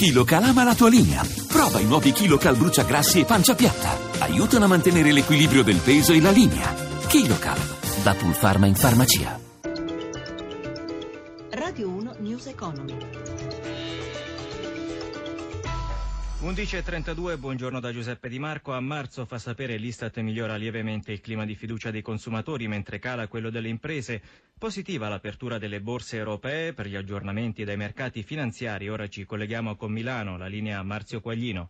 [0.00, 1.22] KiloCal ama la tua linea.
[1.46, 3.98] Prova i nuovi KiloCal bruciagrassi e pancia piatta.
[4.20, 6.74] Aiutano a mantenere l'equilibrio del peso e la linea.
[7.06, 7.58] KiloCal,
[8.02, 9.38] da Pulpharma in farmacia.
[11.50, 12.96] Radio 1 News Economy.
[16.42, 18.72] 11.32, buongiorno da Giuseppe Di Marco.
[18.72, 23.28] A marzo fa sapere l'Istat migliora lievemente il clima di fiducia dei consumatori mentre cala
[23.28, 24.22] quello delle imprese.
[24.58, 28.88] Positiva l'apertura delle borse europee per gli aggiornamenti dai mercati finanziari.
[28.88, 31.68] Ora ci colleghiamo con Milano, la linea Marzio Quaglino.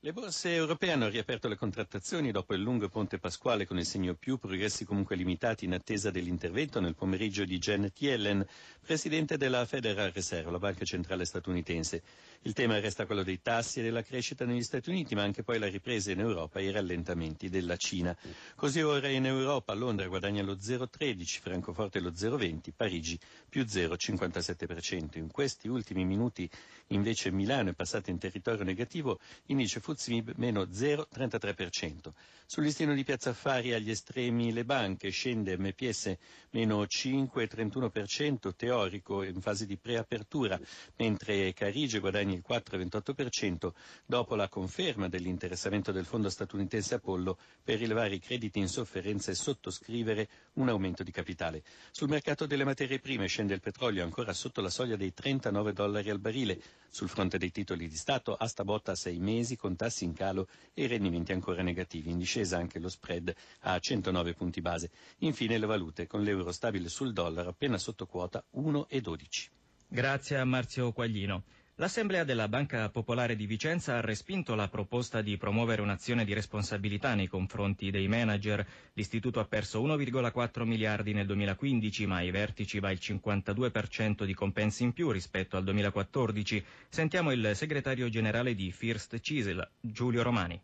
[0.00, 4.14] Le borse europee hanno riaperto le contrattazioni dopo il lungo ponte pasquale con il segno
[4.14, 8.46] più, progressi comunque limitati in attesa dell'intervento nel pomeriggio di Janet Yellen,
[8.80, 12.00] presidente della Federal Reserve, la banca centrale statunitense.
[12.42, 15.58] Il tema resta quello dei tassi e della crescita negli Stati Uniti, ma anche poi
[15.58, 18.16] la ripresa in Europa e i rallentamenti della Cina.
[18.54, 23.18] Così ora in Europa Londra guadagna lo 0,13, Francoforte lo 0,20, Parigi
[23.48, 25.18] più 0,57%.
[25.18, 26.48] In questi ultimi minuti
[26.88, 32.12] invece Milano è passata in territorio negativo, indice FUZMIB meno 0,33%.
[32.50, 36.16] Sul listino di Piazza Affari agli estremi le banche, scende MPS
[36.50, 40.58] meno 5,31% teorico in fase di preapertura,
[40.96, 43.72] mentre Carige guadagna il 4,28%
[44.06, 49.34] dopo la conferma dell'interessamento del fondo statunitense Apollo per rilevare i crediti in sofferenza e
[49.34, 51.62] sottoscrivere un aumento di capitale.
[51.90, 56.08] Sul mercato delle materie prime scende il petrolio ancora sotto la soglia dei 39 dollari
[56.08, 56.58] al barile.
[56.88, 60.48] Sul fronte dei titoli di Stato, asta botta a sei mesi con tassi in calo
[60.74, 62.10] e rendimenti ancora negativi.
[62.10, 64.90] In discesa anche lo spread a 109 punti base.
[65.20, 69.48] Infine le valute con l'euro stabile sul dollaro appena sotto quota 1,12.
[69.90, 71.44] Grazie a Marzio Quaglino.
[71.80, 77.14] L'Assemblea della Banca Popolare di Vicenza ha respinto la proposta di promuovere un'azione di responsabilità
[77.14, 78.66] nei confronti dei manager.
[78.94, 84.82] L'istituto ha perso 1,4 miliardi nel 2015, ma ai vertici va il 52% di compensi
[84.82, 86.64] in più rispetto al 2014.
[86.88, 90.60] Sentiamo il segretario generale di First Chisel, Giulio Romani.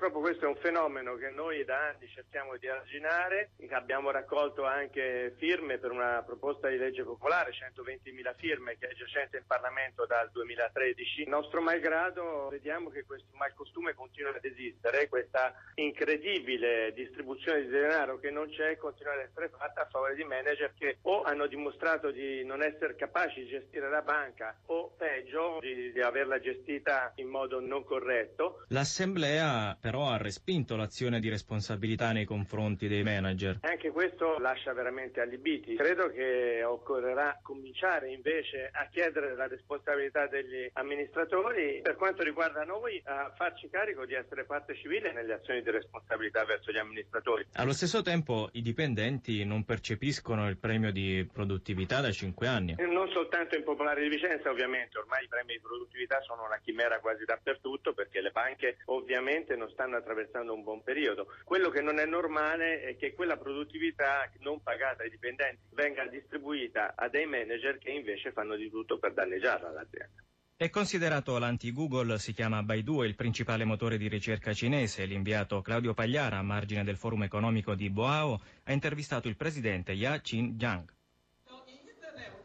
[0.00, 5.34] Purtroppo questo è un fenomeno che noi da anni cerchiamo di arginare, abbiamo raccolto anche
[5.36, 10.30] firme per una proposta di legge popolare, 120.000 firme che è giacente in Parlamento dal
[10.32, 11.26] 2013.
[11.26, 18.30] Nostro malgrado vediamo che questo malcostume continua ad esistere, questa incredibile distribuzione di denaro che
[18.30, 22.42] non c'è continua ad essere fatta a favore di manager che o hanno dimostrato di
[22.46, 27.60] non essere capaci di gestire la banca o peggio di, di averla gestita in modo
[27.60, 28.64] non corretto.
[28.68, 33.58] L'Assemblea però ha respinto l'azione di responsabilità nei confronti dei manager.
[33.62, 35.74] Anche questo lascia veramente allibiti.
[35.74, 43.02] Credo che occorrerà cominciare invece a chiedere la responsabilità degli amministratori, per quanto riguarda noi,
[43.04, 47.46] a farci carico di essere parte civile nelle azioni di responsabilità verso gli amministratori.
[47.54, 52.76] Allo stesso tempo i dipendenti non percepiscono il premio di produttività da 5 anni.
[52.78, 57.00] Non soltanto in Popolare di Vicenza, ovviamente, ormai i premi di produttività sono una chimera
[57.00, 61.26] quasi dappertutto perché le banche ovviamente non stanno attraversando un buon periodo.
[61.44, 66.94] Quello che non è normale è che quella produttività non pagata ai dipendenti venga distribuita
[66.96, 70.22] a dei manager che invece fanno di tutto per danneggiarla l'azienda.
[70.60, 75.06] È considerato l'anti-Google, si chiama Baidu, il principale motore di ricerca cinese.
[75.06, 80.20] L'inviato Claudio Pagliara, a margine del forum economico di Boao, ha intervistato il presidente Ya
[80.20, 80.84] Qin-jiang.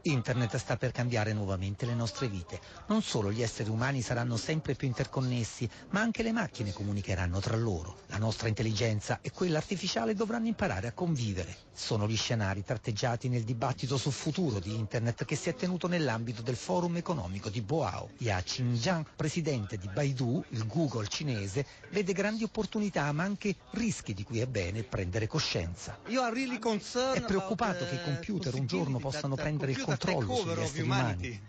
[0.08, 2.60] Internet sta per cambiare nuovamente le nostre vite.
[2.88, 7.56] Non solo gli esseri umani saranno sempre più interconnessi, ma anche le macchine comunicheranno tra
[7.58, 8.02] loro.
[8.08, 11.56] La nostra intelligenza e quella artificiale dovranno imparare a convivere.
[11.74, 16.44] Sono gli scenari tratteggiati nel dibattito sul futuro di Internet che si è tenuto nell'ambito
[16.44, 18.12] del forum economico di Boao.
[18.20, 24.24] Ya Qingjiang, presidente di Baidu, il Google cinese, vede grandi opportunità ma anche rischi di
[24.24, 25.98] cui è bene prendere coscienza.
[26.06, 31.42] È preoccupato che i computer un giorno possano prendere il controllo sugli esseri umani.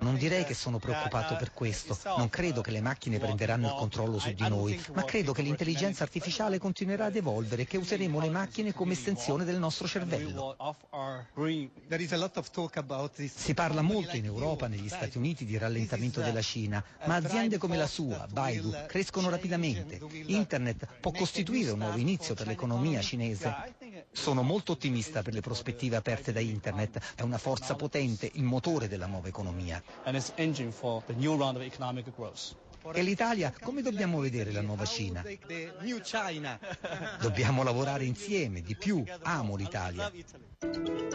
[0.00, 1.98] Non direi che sono preoccupato per questo.
[2.16, 6.02] Non credo che le macchine prenderanno il controllo su di noi, ma credo che l'intelligenza
[6.02, 10.56] artificiale continuerà ad evolvere e che useremo le macchine come estensione del nostro cervello.
[13.34, 17.76] Si parla molto in Europa, negli Stati Uniti, di rallentamento della Cina, ma aziende come
[17.76, 20.00] la sua, Baidu, crescono rapidamente.
[20.26, 23.54] Internet può costituire un nuovo inizio per l'economia cinese.
[24.12, 28.86] Sono molto ottimista per le prospettive aperte da Internet, è una forza potente, il motore
[28.86, 29.82] della nuova economia.
[32.92, 35.24] E l'Italia, come dobbiamo vedere la nuova Cina?
[37.20, 40.10] Dobbiamo lavorare insieme, di più, amo l'Italia.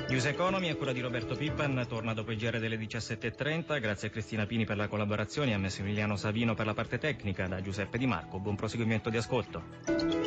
[0.10, 3.80] News Economy a cura di Roberto Pippan torna dopo il GR delle 17.30.
[3.82, 7.48] Grazie a Cristina Pini per la collaborazione e a Massimiliano Savino per la parte tecnica.
[7.48, 10.27] Da Giuseppe Di Marco, buon proseguimento di ascolto.